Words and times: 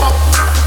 up. 0.00 0.57